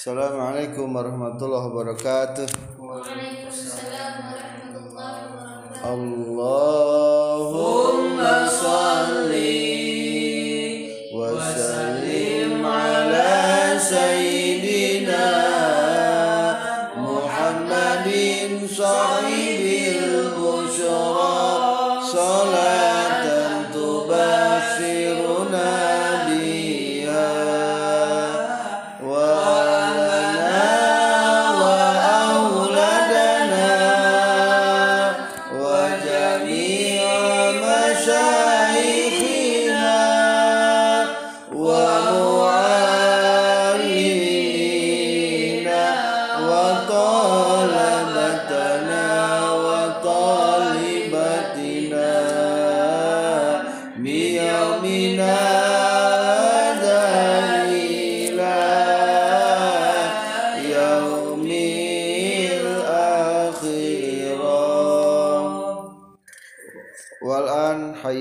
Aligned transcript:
Assalamualaikum 0.00 0.96
warahmatullahi 0.96 1.60
wabarakatuh. 1.68 2.48
Waalaikumsalam 2.80 4.32
warahmatullahi 4.32 5.28
wabarakatuh. 5.28 5.84
Allahumma 5.92 6.99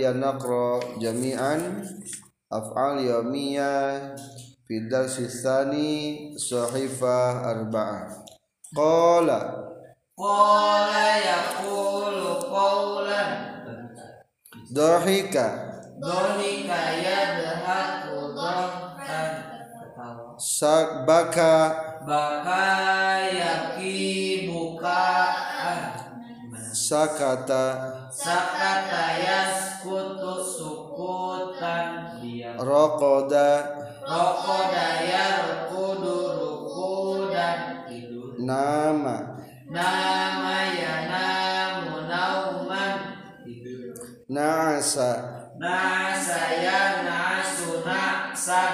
Hayya 0.09 0.25
naqra 0.25 0.81
jami'an 0.97 1.85
af'al 2.49 2.97
yawmiyah 2.97 4.17
fi 4.65 4.89
darsi 4.89 5.29
tsani 5.29 6.33
sahifah 6.33 7.45
arba'ah. 7.45 8.25
Qala. 8.73 9.37
Qala 10.17 11.09
yaqulu 11.21 12.41
qawlan. 12.41 13.29
Dhahika 14.73 15.77
Dhalika 16.01 16.79
yadhaku 17.05 18.33
dhahkan 18.33 19.31
sabaka 20.41 21.53
Baka. 22.01 22.65
Yaki 23.29 24.49
bukaan 24.49 26.09
sakata 26.73 27.98
Sakata 28.09 29.21
yaskutu 29.21 30.41
sukutan 30.41 32.17
raqada 32.57 33.49
Rokoda. 34.09 34.89
Yarkudu 35.05 36.17
rukudan 36.41 37.85
tidur. 37.85 38.33
Nama. 38.41 39.37
Nama 39.69 40.57
ya 40.73 40.95
namu 41.05 42.09
nauman 42.09 42.93
tidur. 43.45 43.93
Na'asa 44.25 45.39
Nasa 45.59 46.55
ya 46.55 47.03
nasu 47.03 47.83
naksan 47.83 48.73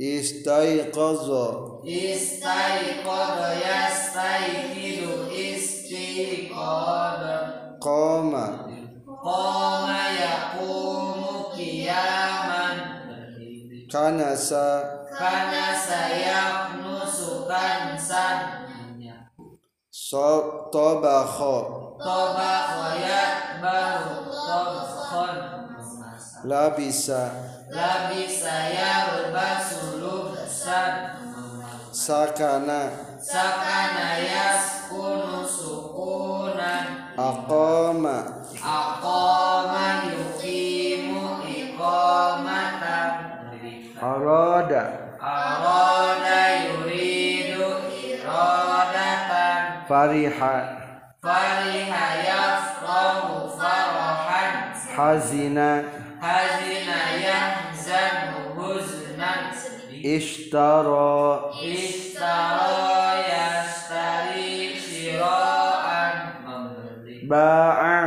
istaiqaza. 0.00 1.46
Istaiqodo 1.84 3.48
yastaiqidu 3.60 5.28
istiqodo 5.28 6.32
qama 7.84 8.64
Qoma 9.04 10.00
yakumu 10.16 11.52
kiaman 11.52 12.76
kanasa 13.92 15.04
Karena 15.12 15.76
saya 15.76 16.72
nusukan 16.80 17.94
san. 18.00 18.66
So 19.92 20.68
tabakha 20.72 21.56
Toba 22.00 22.52
khoyat 22.72 23.62
baru 23.62 24.32
tobkhon 24.32 25.36
labisa. 26.44 27.22
Labi 27.70 28.26
saya 28.28 29.12
berbasuh 29.12 30.34
san 30.44 31.14
sakana. 31.94 32.90
Sakana 33.22 34.20
yaskunu 34.20 35.46
sukunan 35.48 37.03
aqama. 37.18 38.16
Aqama 38.58 40.10
yukimu 40.10 41.42
iqamatan 41.46 43.10
arada. 44.02 44.82
Arada 45.22 46.40
yuridu 46.66 47.68
iradatan. 48.02 49.86
Fariha. 49.88 50.54
Fariha 51.22 52.06
yafrahu 52.30 53.48
farahan. 53.58 54.74
Hazina. 54.96 55.70
Hazina 56.20 57.00
yahzanu 57.28 58.58
huznan. 58.58 59.54
Ishtara. 60.04 61.54
Ishtara 61.62 63.16
yastari 63.24 64.64
Membeli 65.04 65.53
ba'a. 67.28 67.98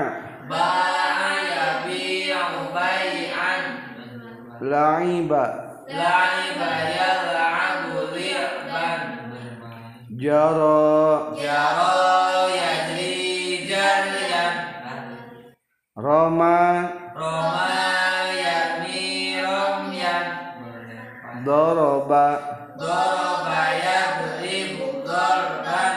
Ba'a 0.49 1.31
yabi'u 1.55 2.71
bay'an. 2.73 3.61
La'iba. 4.61 5.43
La'iba 5.87 6.71
yal'abu 6.99 8.11
li'ban 8.11 9.01
jara 10.17 11.31
Jaro 11.37 12.49
yajri 12.49 13.69
jaryan. 13.69 14.55
Rama 15.95 16.57
Roma 17.13 17.69
yarmi 18.33 19.41
romyan. 19.45 20.25
Daraba 21.45 22.27
Doroba 22.77 23.61
yadribu 23.85 25.05
dorban. 25.05 25.95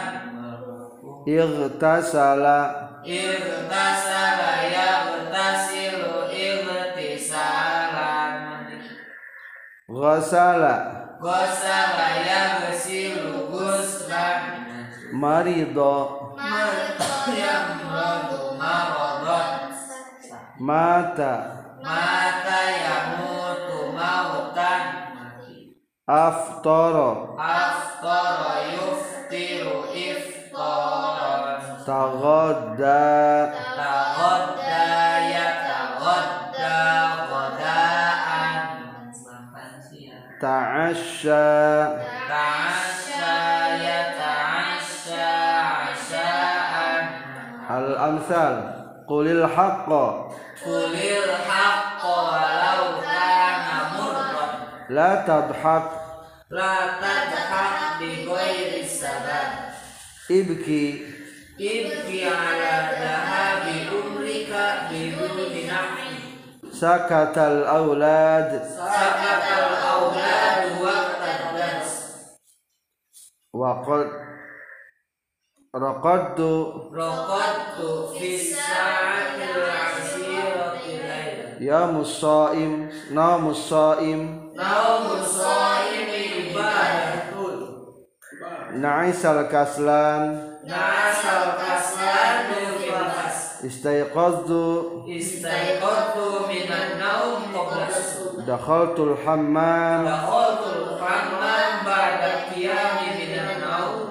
Ightasala 1.28 2.89
Irtasala 3.10 4.52
yagtasilu 4.76 6.30
irtisalan 6.46 7.58
ghasala 9.90 10.74
Gosala 11.20 12.08
yagsilu 12.30 13.50
guslan 13.52 14.42
marida 15.12 15.94
Yamradu 17.40 18.56
maradon 18.56 19.70
mata. 20.60 21.34
Mata 21.84 22.60
yamutu 22.84 23.78
mautan. 23.96 24.84
Aftara 26.08 27.10
Aftara 27.38 28.54
yuftiru 28.74 29.78
iftaran 29.94 31.19
تغدى 31.90 33.50
تغدى 33.76 34.90
يتغدى 35.34 36.82
غداء. 37.30 38.26
تعشى. 40.40 41.86
تعشى 42.28 43.38
يتعشى 43.86 45.22
عشاء. 45.82 47.08
الأمثال. 47.70 48.56
قل 49.08 49.26
الحق. 49.26 49.90
قل 50.66 50.94
الحق 50.94 52.04
ولو 52.06 53.00
كان 53.02 53.66
مرا 53.98 54.46
لا 54.88 55.14
تضحك. 55.26 55.90
لا 56.50 56.86
تضحك 56.86 57.98
بغير 58.00 58.82
السبب. 58.84 59.50
ابكي. 60.30 61.09
Ibki 61.60 61.84
Ibki 61.84 62.24
ala 62.24 62.72
dhahabi 62.96 63.92
umrika 63.92 64.88
biduni 64.88 65.68
naf'i 65.68 66.16
sakatal 66.72 67.68
aulad 67.68 68.48
Sakatal 68.64 69.68
awladu 69.92 70.80
waqta 70.80 71.52
dars 71.52 71.92
wa 73.52 73.84
qad 73.84 74.08
raqadtu 75.76 76.48
Raqadtu 76.96 78.16
sa'atil 78.16 79.60
layla 79.60 81.60
ya 81.60 81.92
musaim 81.92 82.88
na 83.12 83.36
musaim 83.36 84.48
Na'isal 88.40 89.52
kaslan. 89.52 90.56
Nasal 90.64 91.60
kaslanu 91.60 92.80
fil 92.80 92.96
kas 93.12 93.60
Istaiqadtu 93.60 95.04
Istaiqadtu 95.04 96.48
minan 96.48 96.96
naum 96.96 97.52
qabla 97.52 97.92
subuh 97.92 98.44
Dakhaltul 98.48 99.16
hammam. 99.20 100.08
Dakhaltul 100.08 100.96
hammam 100.96 101.72
ba'da 101.84 102.48
qiyami 102.48 103.08
minan 103.20 103.60
naum. 103.60 104.08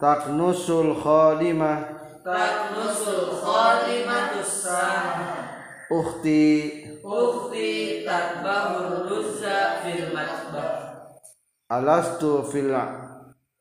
Taknusul 0.00 0.96
khalimah 0.96 1.84
Taknusul 2.24 3.44
khalimatus 3.44 4.52
sah 4.64 5.04
Ukhti. 5.92 6.48
Ukhti 7.04 8.08
tatbahul 8.08 9.04
luzza 9.04 9.84
fil 9.84 10.16
matbah. 10.16 11.18
Alastu 11.68 12.46
fil 12.48 12.72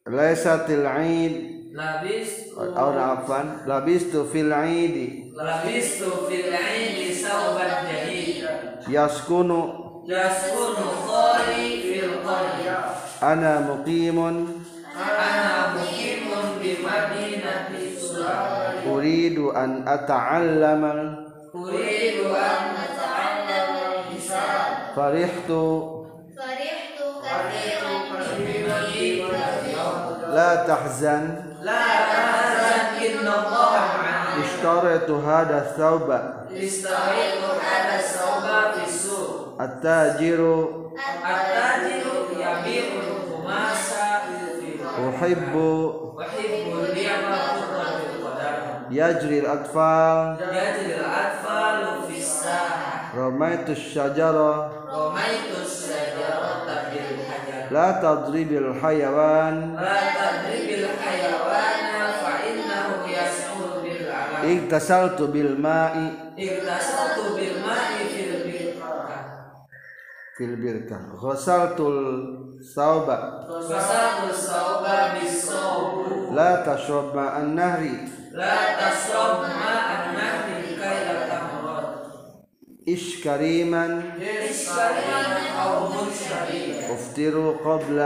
Laisatil 0.10 0.86
Aid 0.90 1.34
Labis 1.70 2.50
Atau 2.58 2.98
afan 2.98 3.62
Labis 3.70 4.10
tu 4.10 4.26
fil 4.26 4.50
Aidi 4.50 5.30
Labis 5.38 6.02
tu 6.02 6.26
fil 6.26 6.50
Aidi 6.50 7.14
Sauban 7.14 7.86
jadida. 7.86 8.82
Yaskunu. 8.90 9.62
Yaskunu 10.10 10.88
Qari 11.06 11.66
fil 11.86 12.26
Qari. 12.26 12.66
Ana 13.22 13.70
muqimun. 13.70 14.66
Ana 14.98 15.78
muqimun 15.78 16.58
Di 16.58 16.74
Madinati 16.82 17.94
surah 17.94 18.82
Uridu 18.90 19.54
an 19.54 19.86
ata'allama. 19.86 20.94
Uridu 21.54 22.34
an 22.34 22.64
ata'allama 22.82 24.10
Hisab 24.10 24.98
Farihtu. 24.98 25.64
Farihtu 26.34 27.06
Farihtu 27.22 27.92
Farihtu 28.10 28.58
Farihtu 28.66 29.59
La 30.34 30.66
tahzan 30.66 31.50
inna 33.00 33.34
Allah 33.34 33.74
ma'ana 34.04 34.44
Ishtaratu 34.44 35.22
hada 35.26 35.62
thawba 35.76 36.40
Istaiqu 36.50 37.50
ada 37.62 37.98
sauba 38.02 38.74
bisu 38.76 39.54
At-tajiru 39.60 40.92
At-tajiru 40.98 42.34
yabi'ul 42.36 43.10
khumasa 43.30 44.28
Uhibbu 45.00 45.72
Wahibbul 46.18 46.92
liyama 46.92 47.38
qurratul 47.56 48.18
qadam 48.20 48.90
Yajri 48.92 49.46
al-atfal 49.46 50.42
Yajril 50.42 51.06
atfalu 51.06 52.10
fis-sah 52.10 53.14
Ramaitu 53.16 53.78
syajara 53.78 54.74
Ramaitu 54.90 55.62
syajarata 55.64 56.92
bil 56.92 57.24
hajar 57.24 57.72
La 57.72 58.02
tadribil 58.02 58.74
hayawan 58.82 59.78
La 59.78 59.78
tadribil 59.78 60.09
اغتسلت 64.44 65.22
بالماء. 65.22 66.12
اغتسلت 66.40 67.18
بالماء 67.36 67.92
في 68.14 68.22
البركة 68.30 69.20
في 70.38 70.44
البركة 70.46 71.00
غسلت 71.16 71.80
الثوب 71.80 73.10
غسلت 73.50 74.24
الثوب 74.30 74.86
بالثوب 75.14 76.34
لا 76.34 76.76
تشرب 76.76 77.16
ماء 77.16 77.40
النهر. 77.40 77.82
لا 78.32 78.56
تشرب 78.76 79.42
ماء 79.42 79.88
النهر 80.06 80.62
كي 80.62 80.76
لا 80.76 81.30
تمرض. 81.30 81.90
إش 82.90 83.24
كريما. 83.24 84.02
إش 84.22 84.70
كريما 84.70 85.40
أو 85.64 85.88
مشربا 85.88 86.94
أفطر 86.94 87.56
قبل. 87.66 88.00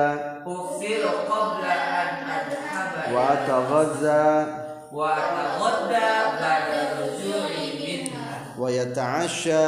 أفطر 0.45 1.03
قبل 1.29 1.65
أن 1.65 2.29
أذهب 2.29 3.13
وأتغذى. 3.13 4.62
Wa 4.93 5.17
ataghadda 5.17 6.37
ba'da 6.37 7.01
rujui 7.01 7.81
minha 7.81 8.53
Wa 8.53 8.69
yata'asha 8.69 9.65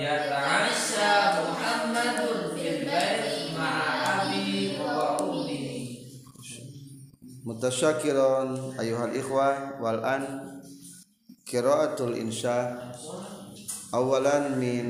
Yata'asha 0.00 1.44
Muhammadun 1.44 2.56
fil 2.56 2.88
bait 2.88 3.52
ma'a 3.52 4.24
abi 4.24 4.80
wa 4.80 5.20
ummihi. 5.20 6.08
Mutasyakiron 7.44 8.72
ayuhal 8.80 9.12
ikhwah 9.12 9.76
wal 9.76 10.00
an. 10.00 10.24
Qiraatul 11.44 12.16
insya. 12.16 12.80
Awalan 13.92 14.56
min 14.56 14.88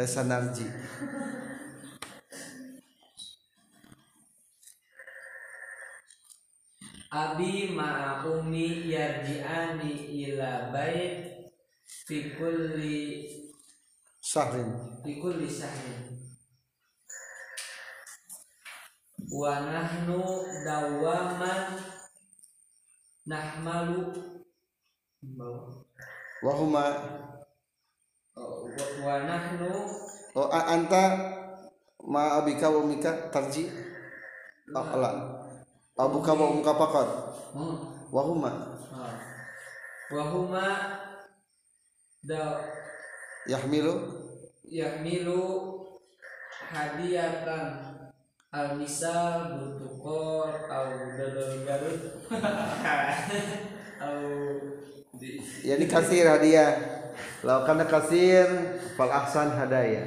Laisa 0.00 0.24
narji. 0.24 0.64
Abi 7.12 7.68
ma 7.76 8.24
ummi 8.24 8.88
yarji'ani 8.92 9.92
ila 10.24 10.72
bait 10.72 11.52
fi 11.84 12.32
kulli 12.32 13.28
Syahrin. 14.24 14.72
fi 15.04 15.20
kulli 15.20 15.44
sahrin. 15.52 16.00
Wa 19.28 19.60
nahnu 19.68 20.20
dawaman 20.64 21.76
nahmalu 23.28 24.00
Wa 26.40 26.52
huma 26.56 26.84
wa 29.04 29.14
nahnu 29.24 29.70
Oh, 30.30 30.46
anta 30.46 31.02
ma 32.06 32.38
abika 32.38 32.70
wa 32.70 32.86
umika 32.86 33.10
tarji? 33.34 33.66
La. 34.70 35.10
Abuka 35.98 36.32
wa 36.38 36.54
umka 36.54 36.70
hmm, 36.70 37.76
Wa 38.14 38.22
huma 38.22 38.50
wa 40.10 40.22
huma 40.26 40.64
da 42.22 42.58
yahmilu 43.46 43.94
yahmilu 44.66 45.38
hadiyatan 46.50 47.78
al 48.50 48.74
misal 48.74 49.54
butukor 49.54 50.50
au 50.66 50.88
dodol 51.14 51.62
garut 51.62 52.02
au 54.02 54.18
di 55.14 55.38
yani 55.62 55.86
kasir 55.86 56.26
hadiah. 56.26 56.99
Law 57.44 57.66
kana 57.66 57.84
kasir 57.88 58.46
fal 58.96 59.10
ahsan 59.10 59.54
hadaya. 59.56 60.04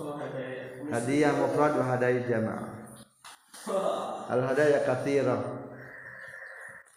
ada 0.00 0.42
Hadiah 0.90 1.32
mufrad 1.36 1.78
wa 1.78 1.84
hadaya 1.86 2.20
jama'. 2.26 2.60
Al 4.30 4.40
hadaya 4.42 4.82
katsira. 4.82 5.60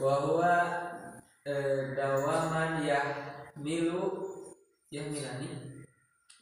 wa 0.03 0.15
huwa 0.15 0.55
eh, 1.45 1.95
dawaman 1.95 2.83
yahmilu 2.83 4.27
yahmilani 4.91 5.49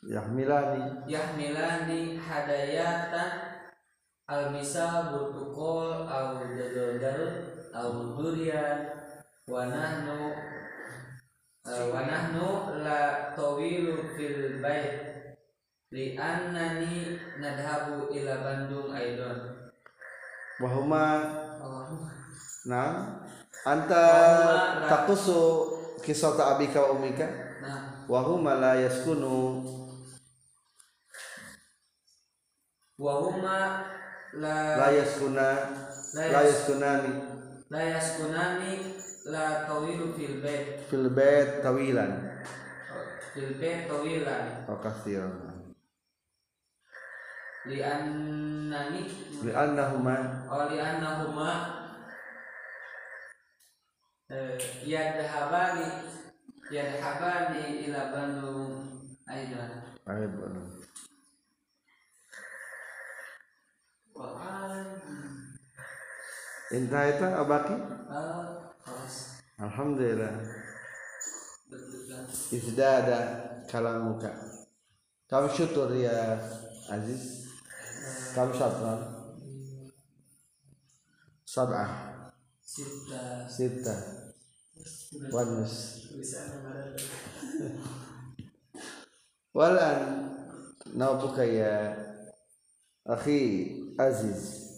Yahmilani 0.02 1.06
yahmilani 1.06 2.18
hadayatan 2.18 3.32
al 4.26 4.50
misal 4.50 5.14
butukol 5.14 6.10
au 6.10 6.42
dodol 6.58 6.98
garut 6.98 7.38
au 7.76 8.18
durian 8.18 8.90
wa 9.46 9.70
nahnu 9.70 10.34
Eh, 11.62 11.86
wa 11.94 12.02
nahnu 12.10 12.82
la 12.82 13.30
tawilu 13.38 14.18
fil 14.18 14.58
bait 14.58 14.98
li 15.94 16.18
annani 16.18 17.22
nadhabu 17.38 18.10
ila 18.10 18.34
Bandung 18.42 18.90
aidan 18.90 19.70
wa 20.58 20.68
huma 20.74 21.06
nah 22.66 23.22
anta 23.62 24.06
taqusu 24.90 25.70
kisah 26.02 26.34
abika 26.58 26.82
wa 26.82 26.98
umika? 26.98 27.30
Nah. 27.62 28.10
Wa 28.10 28.26
huma 28.26 28.58
la 28.58 28.74
yaskunu. 28.82 29.62
Wa 32.98 33.14
huma 33.22 33.86
la 34.34 34.56
la 34.82 34.88
yaskuna 34.98 35.48
la 36.18 36.42
yaskunani. 36.42 37.12
la 37.70 37.82
yaskunani 37.86 38.74
la 39.26 39.66
tawilu 39.68 40.14
fil 40.18 40.42
bait. 40.42 40.82
Fil 40.90 41.10
bait 41.10 41.62
tawilan. 41.62 42.12
Fil 43.34 43.54
bait 43.60 43.86
tawilan. 43.86 44.66
Wa 44.66 44.76
kathiran 44.82 45.52
li 47.66 47.78
annani. 47.84 49.04
Li 49.46 49.52
annahuma. 49.54 50.16
Oh 50.50 50.66
li 50.70 50.78
annahuma. 50.82 51.50
Eh, 54.32 54.58
yadhabani. 54.88 55.88
Yadhabani 56.72 57.86
ila 57.86 58.02
Bandung 58.16 58.90
aidan. 59.28 59.84
Aibun 60.08 60.56
Wah, 64.12 64.86
intah 66.72 67.04
itu 67.12 67.28
abaki 67.28 67.76
ah, 68.08 68.72
alhamdulillah. 69.60 70.36
Betul-betul. 71.68 72.56
izdada 72.56 73.20
kalamuka 73.68 74.32
kam 75.28 75.48
syutur 75.52 75.92
ya 75.96 76.40
aziz. 76.92 77.48
Kam 78.32 78.50
syatran 78.56 79.00
sab'ah. 81.44 81.92
Sita 82.64 83.44
sita 83.52 83.96
wanus 85.32 86.08
walan 89.52 90.32
naubuka 90.96 91.44
ya 91.44 91.92
akhi 93.04 93.76
aziz 94.00 94.71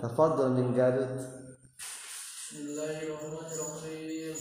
tafadhal 0.00 0.56
min 0.56 0.72
garut 0.72 1.12
Bismillahirrahmanirrahim. 2.50 4.34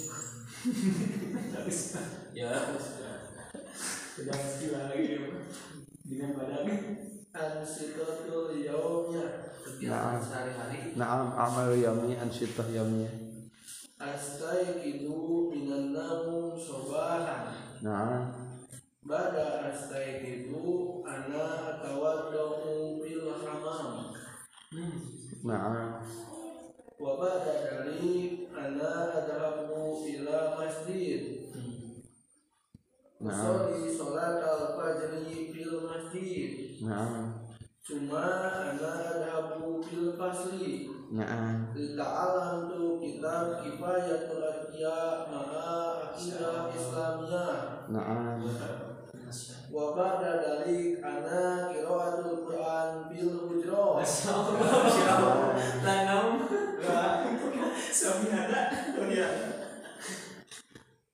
ya, 2.40 2.52
sudah 4.18 4.34
sekali 4.34 4.74
lagi 4.74 5.30
dengan 6.10 6.34
badan 6.34 6.68
ansitatul 7.38 8.58
yaumnya 8.58 9.50
Nah. 9.80 10.20
kegiatan 10.20 10.20
sehari-hari. 10.20 10.80
Na'am 11.00 11.32
amal 11.40 11.72
astaiqidu 14.00 15.52
minan 15.56 15.96
naum 15.96 16.56
na'am. 17.80 18.36
Bada 19.06 19.72
astaiqidu 19.72 21.00
ana 21.08 21.80
na'am 25.40 26.04
wa 27.00 27.12
ba'da 27.16 27.54
adhabu 29.24 30.04
ila 30.04 30.60
masjid 30.60 31.48
Usolli 33.20 33.92
sholat 34.00 34.40
al-fajri 34.44 35.52
masjid 35.84 36.80
na'am 36.84 37.36
Cuma 37.84 38.24
ana 38.76 38.92
adhabu 39.16 39.80
fil 39.84 40.16
fasli 40.20 40.92
na'am 41.16 41.72
Lita'alam 41.76 42.68
tu 42.72 43.00
kitab 43.00 43.64
kifayatul 43.64 44.44
atqiya 44.44 45.28
ma'a 45.32 46.12
akidah 46.12 46.72
islamiyah 46.72 47.88
na'am 47.92 48.44
Wa 49.70 49.94
ba'da 49.94 50.42
dalik 50.42 50.98
ana 51.06 51.70
qiraatul 51.70 52.42
Qur'an 52.42 53.06
fil 53.06 53.38
hujrah. 53.38 54.02
Tanam 55.86 56.42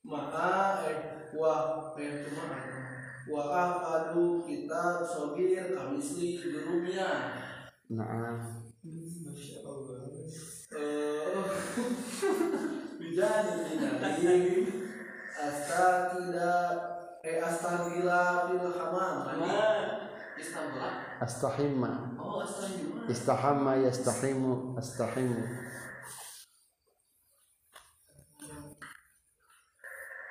Ma'a 0.05 0.85
eh 0.85 0.97
wa 1.33 1.81
eh 1.97 2.21
cuma 2.23 2.45
wa 3.25 3.41
ahfadu 3.49 4.45
kitab 4.45 5.01
sogir 5.01 5.73
kamisli 5.73 6.37
jurumnya 6.37 7.09
na'am. 7.89 8.61
Masya 8.85 9.65
Allah 9.65 10.05
Bijani 13.01 13.53
binali 13.65 13.97
Astagila 14.05 14.37
Eh 14.37 14.69
astagila 15.41 16.53
fil 16.69 17.04
hamam 18.77 19.17
Istanbul 20.37 20.85
astahimma 21.25 21.91
Oh 22.21 22.43
astagila 22.45 23.09
istahamma 23.09 23.71
yastahimu 23.81 24.77
astahimu 24.77 25.41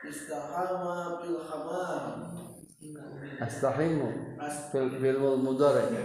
Istahama 0.04 1.18
fil 1.18 1.40
hamam 1.40 2.04
astahimu 3.40 4.08
As- 4.38 4.70
fil 4.70 4.90
fil 5.00 5.18
mudhari 5.18 5.98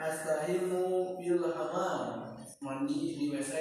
Astahimu 0.00 1.20
fil 1.22 1.44
hamam 1.54 2.34
Mandi 2.64 3.14
di 3.14 3.24
WC 3.30 3.52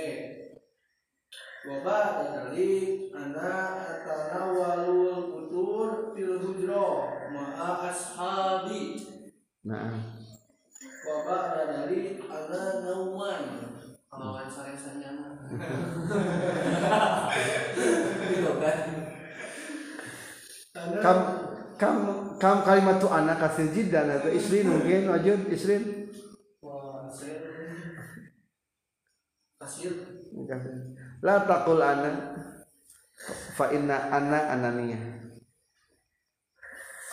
Wabah 1.65 2.29
dari 2.29 3.09
Ana 3.09 3.73
atanawalul 3.81 5.33
kutur 5.33 6.13
fil 6.13 6.37
hujro 6.37 7.09
Ma'a 7.33 7.89
ashabi. 7.89 9.01
Na'am 9.65 9.97
Wabah 11.09 11.65
dari 11.65 12.21
Ana 12.21 12.85
nauman. 12.85 13.43
Kalau 14.05 14.37
sare-sarenya 14.45 15.09
mah 15.17 15.41
Ana 20.77 20.97
kam 21.01 21.17
kam 21.81 21.95
kam 22.37 22.57
kalimat 22.61 23.01
tu 23.01 23.09
anak 23.09 23.41
kasir 23.41 23.73
jiddan 23.73 24.05
atau 24.13 24.29
isrin 24.29 24.69
mungkin 24.69 25.09
wajud 25.09 25.49
isrin. 25.49 26.13
Wah, 26.61 27.09
saya 27.09 27.41
Kasir 29.57 29.97
la 31.21 31.45
taqul 31.45 31.79
ana. 31.79 32.11
Fa 33.55 33.71
inna 33.71 34.11
ana 34.11 34.51
ananiyah 34.51 35.03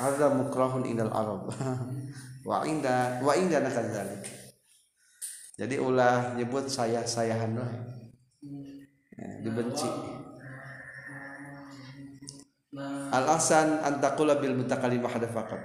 hadza 0.02 0.34
mukrahun 0.34 0.82
indal 0.82 1.14
arab. 1.14 1.46
Wa 2.48 2.66
inda 2.66 3.22
wa 3.22 3.38
indana 3.38 3.70
kadzalik 3.70 4.42
jadi 5.62 5.76
ulah 5.78 6.32
nyebut 6.32 6.64
saya 6.64 7.04
sayahan 7.04 7.54
ya, 7.54 9.28
dibenci. 9.44 9.86
Al 13.12 13.24
ahsan 13.36 13.84
an 13.84 14.00
taqula 14.00 14.40
bil 14.40 14.56
mutakallim 14.56 15.04
wahda 15.04 15.28
faqat. 15.28 15.60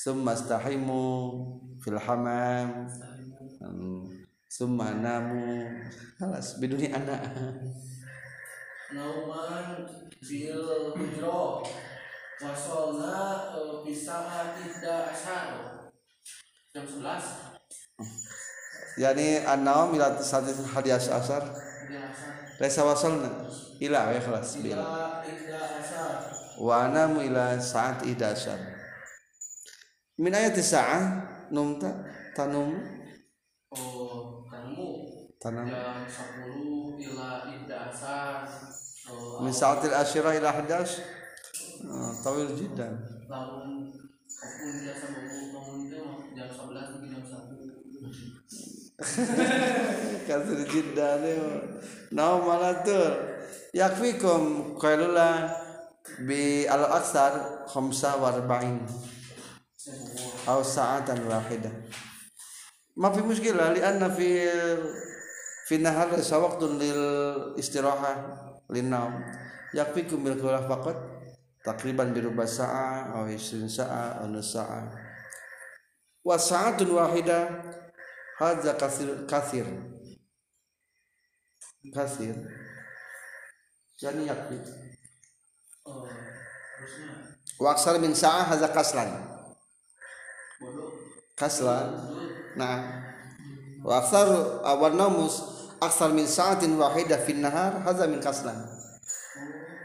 Summa 0.00 0.32
astahimu 0.32 1.04
fil 1.84 2.00
hamam. 2.00 2.88
Hmm, 3.60 4.15
summa 4.46 4.94
namu 4.94 5.66
halas 6.18 6.58
biduni 6.62 6.90
anak 6.90 7.22
Nauman 8.86 9.82
bil 10.22 10.62
hujro 10.94 11.58
Wasolna 12.38 13.50
Bisa 13.82 14.30
tidak 14.54 15.10
asar 15.10 15.46
Jam 16.70 16.86
11 16.86 17.56
yani 18.96 19.44
an-nawm 19.44 19.92
ila 19.92 20.16
sadis 20.16 20.56
hadiyas 20.72 21.12
asar 21.12 21.44
laisa 22.56 22.80
wasalna 22.80 23.44
ila 23.76 24.08
ya 24.12 24.20
khalas 24.24 24.56
bil 24.64 24.80
wa 26.56 26.74
anamu 26.88 27.20
ila 27.20 27.60
saat 27.60 28.00
ida 28.08 28.32
asar 28.32 28.56
min 30.16 30.32
ayati 30.32 30.64
sa'ah 30.64 31.28
numta 31.52 31.92
tanum 32.32 32.72
tanam. 35.46 35.70
Jam 35.70 36.02
10 36.98 37.06
ila 37.06 37.46
tidak 37.46 37.94
asar 37.94 38.50
Oh, 39.06 39.38
min 39.38 39.54
sa'atil 39.54 39.94
asyirah 39.94 40.34
ila 40.34 40.50
hadas. 40.50 40.98
Ah, 41.86 42.10
tawil 42.26 42.50
jiddan. 42.58 42.90
Biasa 43.30 45.06
bangun 45.14 45.86
itu 45.86 46.02
jam 46.34 46.50
11 46.50 46.90
mungkin 46.90 47.10
jam 47.14 47.22
1 47.22 47.46
kasir 50.26 50.60
jiddan 50.72 51.22
naum 52.10 52.48
malatur 52.48 53.14
yakfikum 53.70 54.74
qailullah 54.74 55.52
bi 56.26 56.66
al 56.66 56.98
aksar 56.98 57.62
khamsa 57.70 58.18
wa 58.18 58.34
arba'in. 58.34 58.82
Aw 60.50 60.66
sa'atan 60.66 61.30
wahidah 61.30 61.74
ma 62.96 63.12
fi 63.12 63.20
mushkilah 63.20 63.76
li 63.76 63.80
anna 63.84 64.08
fi 64.08 64.48
fi 65.66 65.82
nahar 65.82 66.14
sa 66.22 66.38
waqtun 66.38 66.78
lil 66.78 67.00
istirahah 67.58 68.62
lin 68.70 68.86
naum. 68.90 69.18
Yakfikum 69.74 70.22
bil 70.22 70.38
qawlah 70.38 70.64
faqat 70.70 70.94
takriban 71.66 72.14
bi 72.14 72.22
ruba 72.22 72.46
sa'a 72.46 73.18
aw 73.18 73.26
20 73.26 73.66
sa'a 73.66 74.22
aw 74.22 74.26
nus 74.30 74.54
sa'a. 74.54 74.86
Wa 76.22 76.38
sa'atun 76.38 76.94
wahidah 76.94 77.50
hadza 78.38 78.78
kasir 78.78 79.26
kasir 79.26 79.66
kasir 81.94 82.34
yani 84.02 84.26
yakfi 84.26 84.58
Oh, 85.86 86.02
harusnya 86.02 87.38
wa 87.62 87.70
aksar 87.70 88.02
min 88.02 88.10
sa'ah 88.10 88.50
hadza 88.50 88.74
kaslan. 88.74 89.06
Kaslan. 91.38 91.86
Nah. 92.58 93.06
Wa 93.86 94.02
aksar 94.02 94.26
awan 94.66 94.98
namus 94.98 95.55
aksar 95.80 96.12
min 96.12 96.24
sa'atin 96.24 96.76
wahidah 96.80 97.20
fin 97.20 97.44
nahar 97.44 97.84
hadza 97.84 98.08
min 98.08 98.20
kaslan 98.20 98.56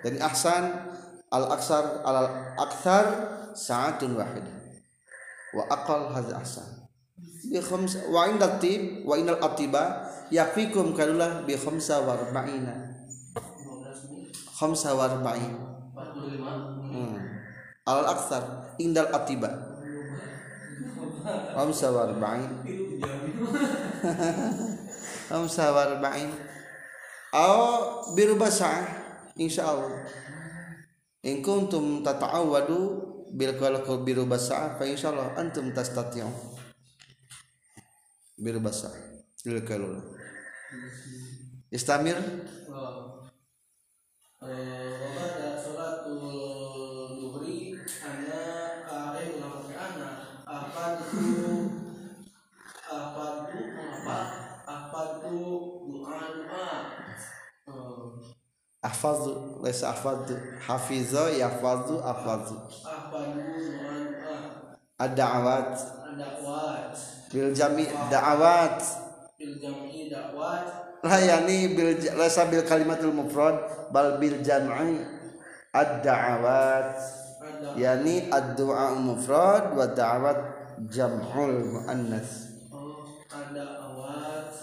dan 0.01 0.15
ahsan 0.23 0.63
al 1.31 1.45
aksar 1.51 2.03
al 2.07 2.27
akthar 2.59 3.05
sa'atun 3.51 4.15
wahidah 4.15 4.55
wa 5.51 5.67
aqal 5.67 6.15
hadza 6.15 6.39
ahsan 6.39 6.87
bi 7.51 7.59
khams 7.59 7.99
wa 8.07 8.29
inda 8.31 8.55
tib 8.61 9.03
wa 9.03 9.19
inal 9.19 9.39
atiba 9.43 10.07
yakfikum 10.31 10.95
kalulah 10.95 11.43
bi 11.43 11.59
khamsa 11.59 11.99
wa 12.07 12.15
arba'ina 12.15 12.95
15 13.35 14.07
menit. 14.07 14.31
khamsa 14.55 14.95
wa 14.95 15.11
arba'in 15.11 15.53
45. 15.91 16.95
hmm. 16.95 17.17
al 17.83 18.01
aksar 18.15 18.43
indal 18.79 19.11
atiba 19.11 19.51
khamsa 21.51 21.91
wa 21.91 22.07
arba'in. 22.09 22.51
khamsa 25.31 25.71
wa 25.71 25.87
arba'in. 25.87 26.27
Aw 27.31 27.55
birubah 28.11 28.51
sa'ah 28.51 28.83
insyaallah. 29.39 30.03
In 31.23 31.39
kuntum 31.39 32.03
tata'awwadu 32.03 32.79
bil 33.31 33.55
qalqu 33.55 34.03
birubah 34.03 34.35
sa'ah 34.35 34.75
fa 34.75 34.83
insyaallah 34.83 35.39
antum 35.39 35.71
tastati'u 35.71 36.27
birubah 38.35 38.75
sa'ah 38.75 38.99
lil 39.47 39.63
kalula 39.63 40.03
istamir? 41.71 42.19
Oh. 42.67 43.23
Eh, 44.43 45.50
ahfazu 59.01 59.57
laysa 59.63 59.89
ahfadu 59.89 60.37
hafiza 60.67 61.33
yahfazu 61.33 61.97
ahfazu 62.05 62.55
ad-da'awat 65.01 65.73
bil 67.33 67.49
jami 67.49 67.89
da'awat 68.13 68.77
bil 69.41 69.57
jam'i 69.57 70.05
dakwat 70.05 70.65
la 71.01 71.17
yani 71.17 71.73
bil 71.73 71.97
laysa 72.13 72.45
bil 72.45 72.61
kalimatul 72.61 73.09
mufrad 73.09 73.89
bal 73.89 74.21
bil 74.21 74.37
jam'i 74.45 75.01
ad-da'awat 75.73 76.93
yani 77.81 78.29
ad-du'a 78.29 78.93
mufrad 79.01 79.73
wa 79.73 79.89
da'awat 79.89 80.37
jam'ul 80.93 81.73
muannas 81.73 82.53
oh, 82.69 83.09
ada 83.33 83.65
awat 83.81 84.53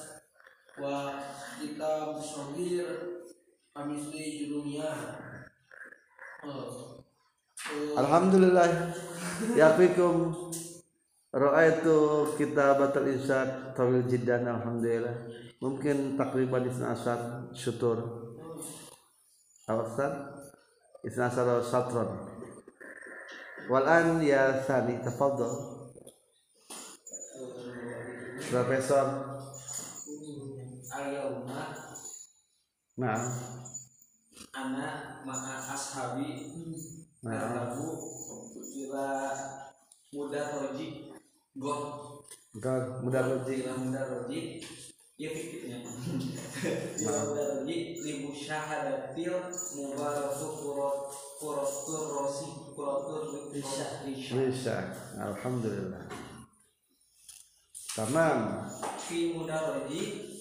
wa 0.79 1.19
kita 1.59 2.15
musawir 2.15 3.18
oh. 6.47 6.99
Eh, 7.69 7.95
alhamdulillah. 7.95 8.95
Yafikum. 9.55 10.35
Ra'aitu 11.29 11.97
kitabatul 12.41 13.13
insya 13.13 13.73
tawil 13.77 14.03
jiddan 14.09 14.49
alhamdulillah. 14.49 15.29
Mungkin 15.61 16.17
takriban 16.17 16.65
isna 16.65 16.97
asar 16.97 17.53
syutur. 17.53 18.01
Al-asar 19.69 20.39
isna 21.05 21.29
asar 21.31 21.63
satron 21.63 22.39
walan 23.69 24.19
ya 24.25 24.65
sani 24.65 24.99
tafadhal 25.05 25.77
Profesor 28.49 29.07
al-yawma 30.89 31.88
Nah. 32.99 33.31
Ana 34.51 35.23
ma'a 35.23 35.71
ashabi. 35.71 36.51
Nah. 37.23 37.39
Nabu 37.55 37.99
Bila 38.75 39.35
muda 40.15 40.43
roji 40.55 41.11
Goh 41.59 41.83
Enggak 42.55 43.03
mudah 43.03 43.23
logik 43.27 43.67
Bila 43.67 43.75
muda 43.75 44.03
roji 44.07 44.63
Ya 45.19 45.35
fikirnya 45.35 45.83
Bila 46.95 47.19
muda 47.27 47.43
roji 47.59 47.99
Libu 47.99 48.31
syahadatil 48.31 49.35
Mubaratu 49.75 50.47
kurot 50.63 51.11
Kurotur 51.43 52.03
rosi 52.07 52.71
Kurotur 52.71 53.51
Risha 53.51 54.07
bisa 54.07 54.95
alhamdulillah. 55.19 56.07
Tamam. 57.99 58.63
Fi 58.95 59.35
muda 59.35 59.59
roji 59.75 60.38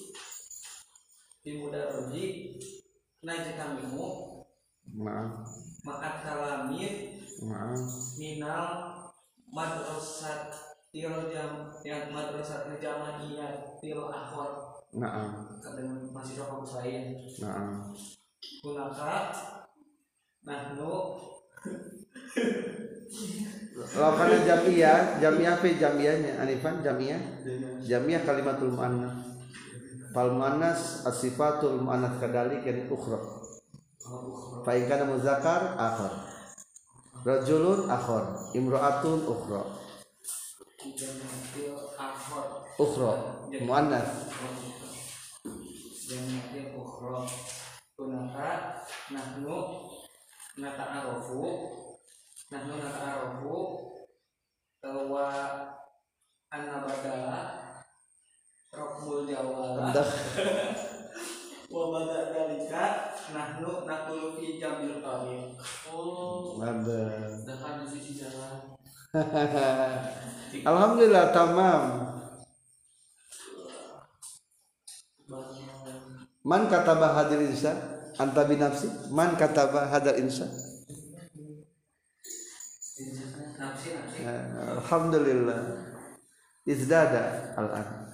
Fi 1.47 1.63
muda 1.63 1.79
roji 1.95 2.59
Najik 3.23 3.55
kamimu 3.55 4.43
maaf. 4.99 5.47
Makat 5.87 6.27
kalamin 6.27 7.23
maaf. 7.39 7.79
minal 8.19 8.67
madrasat 9.47 10.51
til 10.91 11.07
jam 11.31 11.71
yang 11.87 12.11
madrasat 12.11 12.67
jamaniyah 12.83 13.79
til 13.79 13.95
akhwat 13.95 14.83
maaf. 14.91 15.55
Kadang 15.63 16.11
masih 16.11 16.35
kampus 16.43 16.83
lain 16.83 17.15
maaf. 17.39 17.95
Kunaka 18.59 19.15
nahnu. 20.43 20.95
Lakukan 23.95 24.43
jamiah, 24.43 25.15
jamiah 25.23 25.55
apa 25.55 25.67
jamiahnya? 25.79 26.43
Anifan 26.43 26.83
jamiah, 26.83 27.23
jamiah 27.87 28.19
kalimatul 28.27 28.75
muannas. 28.75 29.26
Fal 30.13 30.31
muannas 30.31 31.03
asifatul 31.07 31.81
muannas 31.83 32.19
kadalik 32.21 32.63
yani 32.63 32.87
ukhra. 32.91 33.19
Fa 34.63 34.71
in 34.75 34.85
kana 34.87 35.05
muzakkar 35.07 35.75
akhar. 35.75 36.13
Rajulun 37.25 37.91
akhar, 37.91 38.51
imra'atun 38.55 39.19
ukhra. 39.27 39.61
Ukhra 42.79 43.11
muannas. 43.65 44.09
jamatil 46.07 46.71
ukhra 46.71 47.27
kunaka 47.99 48.79
nahnu 49.11 49.59
nata'arofu 50.55 51.43
nahnu 52.47 52.73
nata'arofu 52.79 53.55
wa 55.11 55.27
anna 56.47 56.75
badala 56.87 57.56
rokmul 58.77 59.25
jawala 59.25 59.89
Dah 59.95 60.09
wa 61.67 61.91
bada 61.91 62.31
dalika 62.31 63.11
nahnu 63.35 63.83
naqulu 63.83 64.39
fi 64.39 64.55
jamil 64.55 65.03
qabil 65.03 65.51
oh. 65.91 66.55
Ada. 66.63 67.27
sedangkan 67.43 67.83
di 67.83 67.85
sisi 67.91 68.23
jalan. 68.23 68.71
Alhamdulillah 70.71 71.35
tamam. 71.35 71.81
Man 76.47 76.71
kataba 76.71 77.11
hadil 77.19 77.51
insa? 77.51 77.75
Anta 78.15 78.47
binafsi? 78.47 78.87
Man 79.11 79.35
kataba 79.35 79.91
hadal 79.91 80.15
insa? 80.23 80.47
Nafsi. 83.59 83.91
Nafsi 83.91 84.23
Alhamdulillah. 84.79 85.59
Izdada 86.63 87.51
al-an 87.59 88.06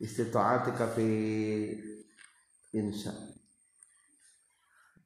istita'atika 0.00 0.86
fi 0.94 1.06
insya 2.74 3.12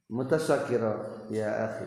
mutasyakira 0.08 0.92
ya 1.30 1.48
akhi 1.68 1.86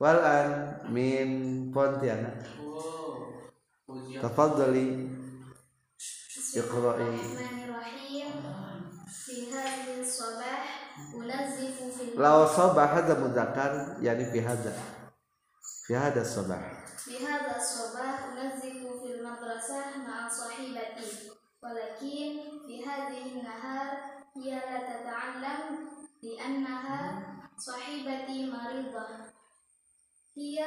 wal 0.00 0.20
an 0.24 0.48
min 0.92 1.28
Pontianak 1.72 2.40
oh 2.64 3.52
ujian 3.88 4.22
tafadhali 4.22 4.88
اقرأي. 6.56 7.04
الرحمن 7.20 7.68
الرحيم 7.68 8.32
في 9.08 9.52
هذه 9.52 10.00
الصباح 10.00 10.64
أنزف 11.14 11.76
في 12.00 12.16
law 12.16 12.48
sabah 12.48 12.88
hadza 12.96 13.14
muzakkar 13.20 14.00
yani 14.00 14.24
fi 14.32 14.40
hadza 14.40 14.72
fi 15.84 15.92
hadza 15.92 16.24
sabah 16.24 16.60
في 16.96 17.20
هذا 17.20 17.56
الصباح 17.60 18.16
أنزه 18.24 18.80
في 19.04 19.08
المدرسة 19.20 19.80
مع 20.08 20.28
صاحبتي 20.28 21.29
ولكن 21.62 22.28
في 22.66 22.84
هذه 22.86 23.22
النهار 23.32 23.88
هي 24.36 24.50
لا 24.50 24.78
تتعلم 24.78 25.88
لأنها 26.22 27.22
صاحبتي 27.58 28.50
مريضة 28.50 29.06
هي 30.36 30.64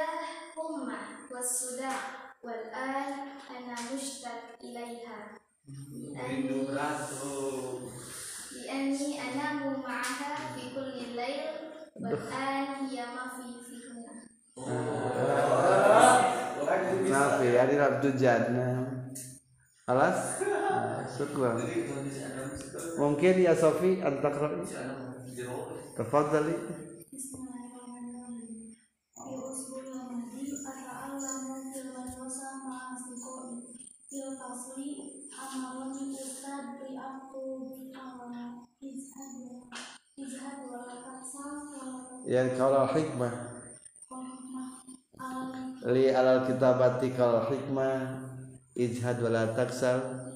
أمة 0.69 0.97
والصداع 1.31 1.99
والآن 2.43 3.13
أنا 3.57 3.75
مشتاق 3.95 4.43
إليها 4.63 5.17
rindu 6.17 6.65
ratu 6.73 7.37
لأني 8.55 9.21
أنام 9.21 9.79
معها 9.85 10.55
في 10.55 10.73
كل 10.75 10.89
الليل 11.05 11.45
والآن 11.95 12.67
هي 12.89 12.97
ما 13.05 13.25
في 13.37 13.47
فيهن 13.65 14.05
maaf 17.09 17.41
ya 17.41 17.65
ini 17.65 17.75
rabdu 17.81 18.09
jadna 18.21 18.85
alas 19.89 20.37
syukran 20.37 20.52
mungkin 22.98 23.34
ya 23.42 23.54
Sofi 23.54 24.02
wa 24.02 24.18
taksal 24.22 24.52
wa 25.94 26.02
yang 42.24 42.56
kalau 42.56 42.88
hikmah. 42.88 43.34
Li 45.84 46.08
alal 46.10 46.48
kitabati 46.48 47.12
kal 47.12 47.44
hikmah. 47.52 48.24
Ijhad 48.74 49.22
wala 49.22 49.54
taksal 49.54 50.33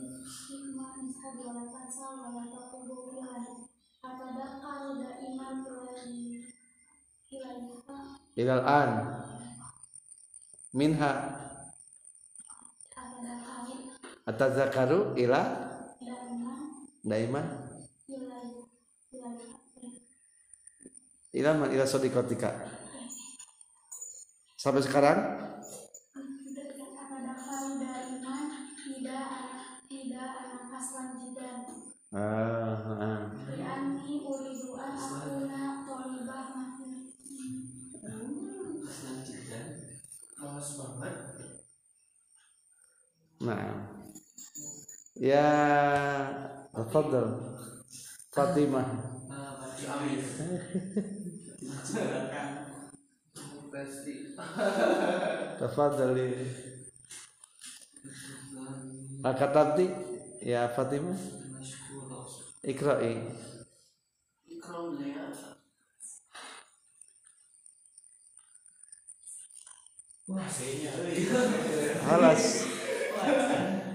ilal 8.39 8.63
an. 8.63 8.91
Minha. 10.71 11.13
Atazakaru 14.29 15.17
ila? 15.19 15.43
Daiman 17.09 17.69
ila 21.39 21.51
man 21.55 21.71
ila 21.71 21.87
sodikotika. 21.87 22.51
Sampai 24.59 24.83
sekarang? 24.83 25.19
Tidak 28.99 29.31
tidak 29.87 30.31
anak 30.35 30.67
aslan 30.75 31.07
jidan. 31.23 31.59
ah, 32.11 32.78
banget 40.59 41.17
nah. 43.39 43.99
Ya 45.19 45.51
tafadhal 46.71 47.59
Fatimah. 48.31 48.87
Amin 49.91 50.23
pasti 53.79 54.15
tafadhali 55.59 56.31
akatabti 59.27 59.87
ya 60.43 60.71
Fatimah. 60.71 61.19
Ikra'i 62.63 63.15
wah 64.59 65.18
halas. 72.05 72.69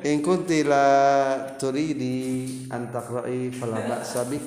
In 0.03 0.25
kunti 0.25 0.65
la 0.65 1.45
turidi 1.61 2.65
an 2.73 2.89
taqra'i 2.89 3.53
fala 3.53 3.77
ba'sa 3.85 4.25
bik. 4.25 4.41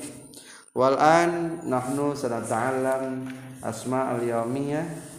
Wal 0.75 0.99
an 0.99 1.63
nahnu 1.63 2.13
sanata'allam 2.19 3.31
asma 3.63 4.19
al 4.19 4.21
yawmiyah. 4.27 5.15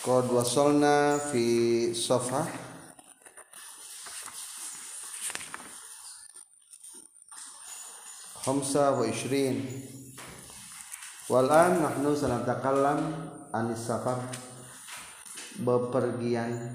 Qad 0.00 0.26
wasalna 0.32 1.18
fi 1.18 1.90
safhah 1.92 2.69
khamsa 8.44 8.96
wa 8.96 9.04
ishrin 9.04 9.68
Walan 11.30 11.78
nahnu 11.78 12.10
sanatakallam 12.18 13.14
anis 13.54 13.86
safar 13.86 14.18
bepergian 15.62 16.74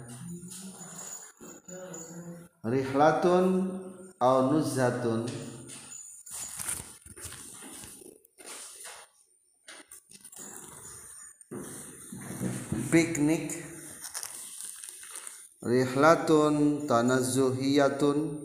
rihlatun 2.63 3.67
au 4.15 4.37
nuzhatun 4.55 5.27
piknik. 12.87 13.65
rihlatun 15.65 16.85
tanazzuhiyatun 16.87 18.37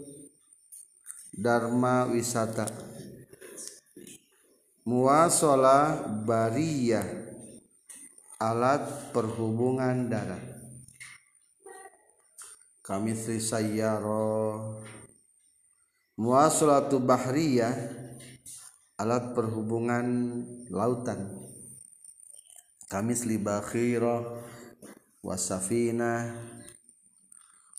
dharma 1.36 2.08
wisata 2.08 2.64
muasalah 4.84 6.08
bariyah 6.24 7.04
alat 8.40 9.12
perhubungan 9.12 10.08
darat. 10.08 10.40
Kami 12.80 13.12
sayyaro 13.14 14.80
muasalatu 16.16 16.98
bahriyah 16.98 17.76
alat 18.96 19.36
perhubungan 19.36 20.06
lautan. 20.72 21.28
Kami 22.90 23.14
sli 23.14 23.38
bakhira 23.38 24.42
wasafina. 25.22 26.34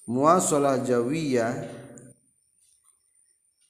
Muasalah 0.07 0.85
jawiyah 0.85 1.55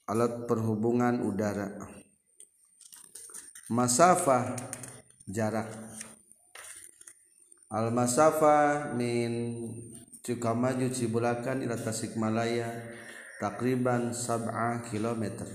alat 0.06 0.46
perhubungan 0.46 1.22
udara 1.26 1.91
masafah 3.70 4.58
jarak. 5.28 5.70
Al 7.70 7.94
masafah 7.94 8.92
min 8.98 9.30
Cukamaju 10.22 10.86
Cibulakan 10.94 11.66
ila 11.66 11.74
Tasikmalaya 11.74 12.70
takriban 13.42 14.14
sab'a 14.14 14.86
kilometer. 14.86 15.50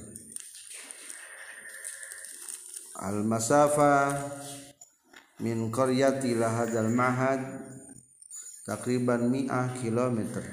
Al 2.99 3.23
masafah 3.23 4.11
min 5.39 5.71
qaryati 5.71 6.35
ila 6.35 6.67
mahad 6.91 7.39
takriban 8.67 9.31
mi'ah 9.31 9.71
kilometer. 9.79 10.43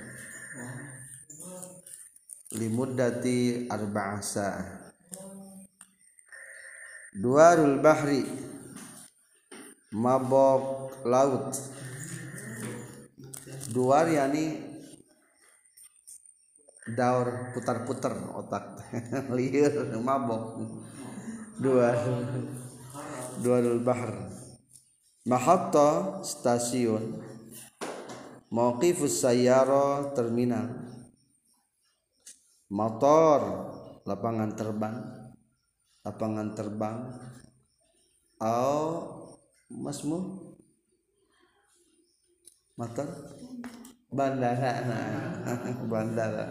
Limuddati 2.54 3.66
arba'a 3.66 4.22
sa'ah 4.22 4.83
Duarul 7.14 7.78
bahri 7.78 8.26
mabok 9.94 10.90
laut. 11.06 11.54
Duar 13.70 14.10
yani 14.10 14.58
daur 16.90 17.54
putar-putar 17.54 18.18
otak. 18.34 18.82
Liur 19.38 19.94
mabok. 20.02 20.58
Duar 21.54 22.02
Duarul 23.38 23.78
bahr 23.78 24.10
Mahatta 25.22 26.18
stasiun 26.26 27.22
Mauqifus 28.50 29.22
sayyara 29.22 30.10
terminal. 30.18 30.66
Motor 32.74 33.70
lapangan 34.02 34.50
terbang 34.58 35.13
lapangan 36.04 36.52
terbang. 36.52 36.98
Au 38.38 38.84
masmu? 39.72 40.52
Motor 42.76 43.08
bandara 44.12 44.72
nah. 44.84 45.08
Bandara. 45.90 46.46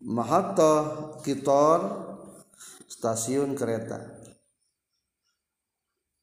Mahatta 0.00 0.72
kitor 1.20 1.80
stasiun 2.88 3.52
kereta. 3.52 4.00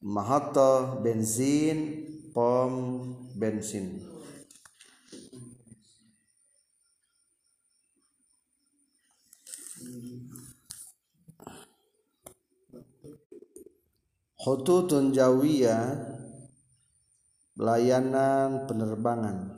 Mahatta 0.02 0.98
bensin 0.98 2.10
pom 2.34 3.06
bensin 3.38 4.11
Hututun 14.42 15.14
Jawiyah 15.14 16.02
layanan 17.62 18.66
penerbangan. 18.66 19.54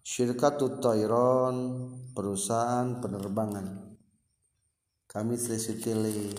Syirkatut 0.00 0.80
Tayron 0.80 1.56
perusahaan 2.16 2.96
penerbangan. 2.96 3.92
Kami 5.04 5.36
Citylink 5.36 6.32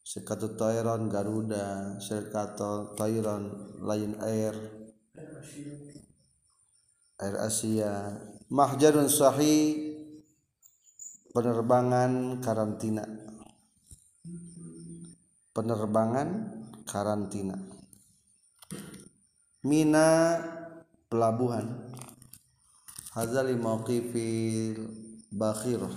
Syirkatut 0.00 0.56
Tayron 0.56 1.12
Garuda 1.12 2.00
Syirkatut 2.00 2.96
Tayron 2.96 3.52
Lion 3.84 4.16
Air. 4.24 4.56
Air 7.20 7.36
Asia. 7.44 8.16
Mahjarun 8.48 9.12
Sahih 9.12 9.92
penerbangan 11.36 12.40
karantina 12.40 13.27
penerbangan 15.58 16.54
karantina. 16.86 17.58
Mina 19.66 20.38
pelabuhan. 21.10 21.90
Hazali 23.18 23.58
mauqifil 23.58 24.86
bakhirah 25.34 25.90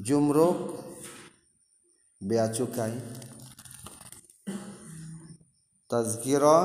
Jumruk 0.00 0.80
bea 2.24 2.48
cukai. 2.48 2.96
Tazkira 5.84 6.64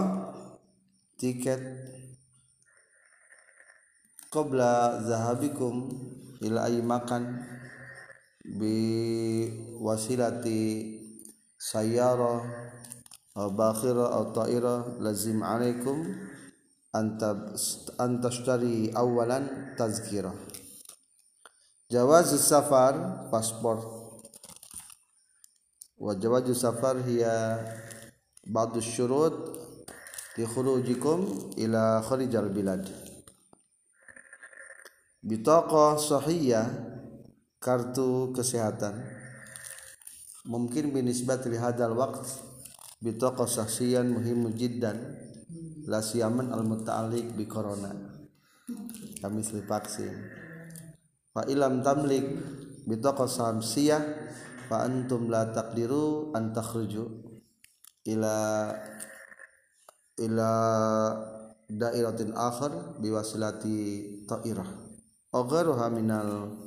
tiket. 1.20 1.60
Qabla 4.32 5.04
zahabikum 5.04 5.91
ila 6.39 6.72
ayi 6.72 6.80
makan 6.80 7.44
bi 8.46 9.46
wasilati 9.78 10.98
sayyara 11.62 12.42
aw 13.38 13.50
bakhira 13.54 14.10
aw 14.18 14.34
ta'ira 14.34 14.98
lazim 14.98 15.46
alaikum 15.46 16.02
anta 16.94 17.54
antashtari 18.02 18.90
awalan 18.98 19.76
tazkira 19.78 20.34
jawaz 21.88 22.34
safar 22.42 23.30
paspor 23.30 23.78
wa 26.02 26.12
jawaz 26.18 26.50
safar 26.58 26.98
hiya 27.06 27.62
ba'd 28.50 28.74
syurut 28.82 29.54
li 30.36 30.46
khurujikum 30.50 31.54
ila 31.62 32.02
kharijal 32.02 32.50
bilad 32.50 32.90
bitaqah 35.22 36.02
sahiyah 36.02 36.91
kartu 37.62 38.34
kesehatan. 38.34 39.06
Mungkin 40.50 40.89
binisbat 40.89 41.45
li 41.45 41.62
hadal 41.62 41.93
waqt 41.93 42.26
bitaqah 43.06 43.45
sahsiyan 43.45 44.10
muhim 44.10 44.50
jiddan 44.58 44.97
la 45.86 46.02
siyaman 46.02 46.50
al 46.50 46.65
muta'alliq 46.65 47.38
bi 47.38 47.45
corona. 47.45 47.93
Kami 49.21 49.45
sli 49.45 49.62
vaksin. 49.62 50.10
Fa 51.30 51.45
ilam 51.45 51.86
tamlik 51.86 52.26
bitaqah 52.89 53.30
samsiyah 53.30 54.02
fa 54.65 54.82
antum 54.82 55.30
la 55.30 55.54
taqdiru 55.54 56.34
an 56.34 56.58
takhruju 56.58 57.06
ila 58.10 58.38
ila 60.17 60.52
dairatin 61.69 62.34
akhar 62.34 62.97
biwasilati 62.97 63.78
ta'irah. 64.26 64.69
Aw 65.32 65.43
ghairuha 65.45 65.88
minal 65.93 66.58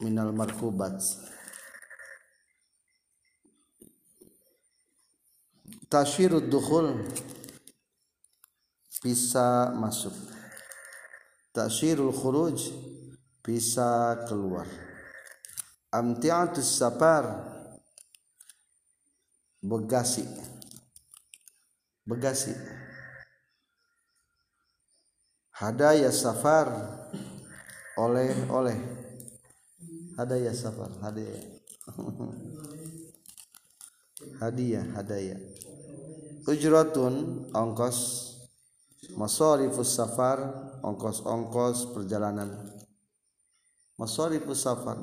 minal 0.00 0.32
markubat 0.32 0.96
tasyirud 5.90 6.46
dukhul 6.46 7.02
bisa 9.02 9.74
masuk. 9.74 10.14
Tasyirul 11.50 12.14
khuruj 12.14 12.70
bisa 13.42 14.22
keluar. 14.30 14.70
Amtiatus 15.90 16.78
safar 16.78 17.26
begasi. 19.58 20.22
Begasi. 22.06 22.54
Hadaya 25.58 26.14
safar 26.14 26.70
oleh 27.98 28.32
oleh 28.48 28.78
hadaya 30.20 30.52
safar 30.52 30.92
hadaya. 31.00 31.40
Hadiah 34.36 34.84
hadaya. 34.92 35.40
Ujratun 36.44 37.48
ongkos. 37.56 38.28
Masarifus 39.16 39.96
safar 39.96 40.38
ongkos-ongkos 40.84 41.96
perjalanan. 41.96 42.52
Masarifus 43.96 44.60
safar. 44.60 45.00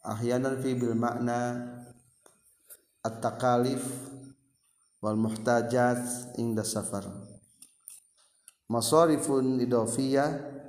Ahyanan 0.00 0.62
fi 0.62 0.72
bil 0.78 0.96
makna 0.96 1.60
at-takalif 3.04 3.82
wal 5.02 5.18
muhtajat 5.18 6.00
inda 6.40 6.64
safar. 6.64 7.04
Masarifun 8.70 9.60
idofiyah 9.60 10.59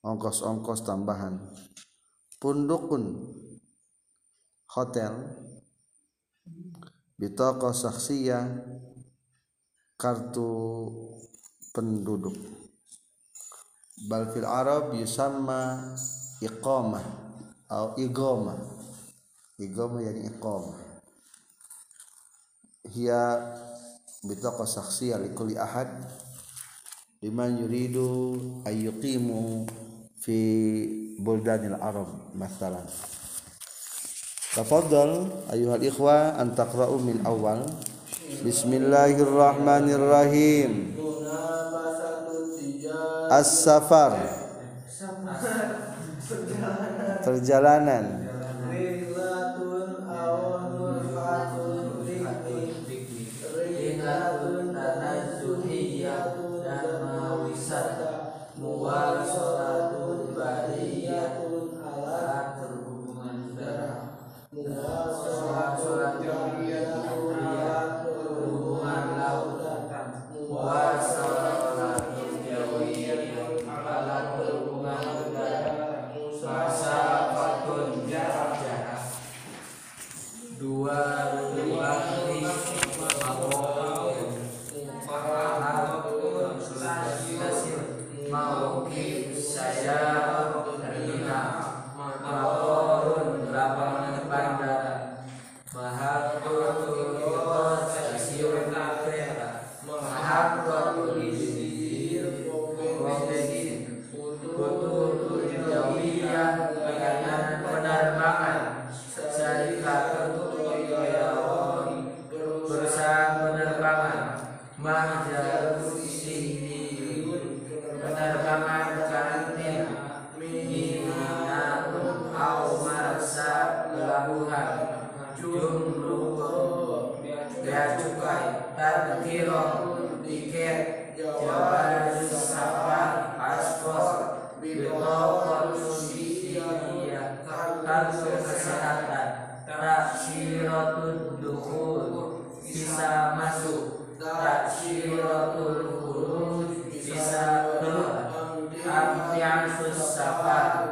ongkos-ongkos 0.00 0.84
tambahan. 0.84 1.36
Pundukun 2.40 3.20
hotel 4.72 5.12
bitaqah 7.20 7.76
saksiyah 7.76 8.48
kartu 10.00 10.48
penduduk. 11.76 12.36
Bal 14.08 14.32
fil 14.32 14.48
arab 14.48 14.96
yusamma 14.96 15.92
iqamah 16.40 17.04
atau 17.68 17.92
igama 18.00 18.56
igama 19.60 20.00
yani 20.00 20.24
iqamah. 20.32 20.80
Hiya 22.88 23.22
bitaqah 24.24 24.64
saksiyah 24.64 25.20
likulli 25.20 25.60
ahad. 25.60 25.92
Liman 27.20 27.60
yuridu 27.60 28.40
ayyuqimu 28.64 29.68
fi 30.20 30.36
buldanil 31.16 31.80
Arab 31.80 32.36
masalan. 32.36 32.84
Tafadhal 34.52 35.32
ayuhal 35.48 35.80
ikhwa 35.80 36.36
an 36.36 36.52
taqra'u 36.52 37.00
min 37.00 37.24
awal. 37.24 37.64
Bismillahirrahmanirrahim. 38.44 41.00
As-safar. 43.30 44.18
Perjalanan. 47.24 48.29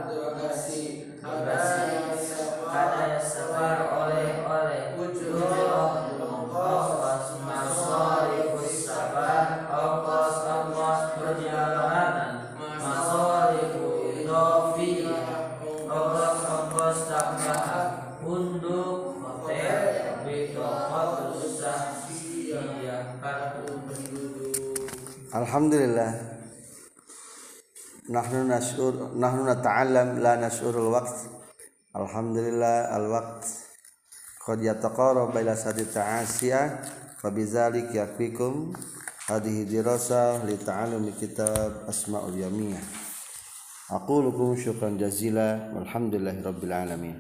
Safar 0.09 0.78
nahnu 28.09 28.49
nashur 28.49 29.13
nahnu 29.13 29.45
nata'allam 29.45 30.25
la 30.25 30.41
nashurul 30.41 30.89
waqt 30.97 31.29
alhamdulillah 31.93 32.89
al 32.89 33.05
waqt 33.13 33.45
qad 34.41 34.59
yataqarrab 34.65 35.37
ila 35.37 35.53
sadi 35.53 35.85
ta'asiya 35.85 36.81
fa 37.21 37.29
bidzalik 37.29 37.93
yakfikum 37.93 38.73
hadhihi 39.29 39.69
dirasa 39.69 40.41
li 40.49 40.57
ta'allumi 40.57 41.13
kitab 41.21 41.85
asmaul 41.85 42.33
yamiyah 42.33 42.81
aqulu 43.93 44.33
lakum 44.33 44.57
syukran 44.57 44.97
jazila 44.97 45.69
walhamdulillahi 45.77 46.41
rabbil 46.41 46.73
alamin 46.73 47.17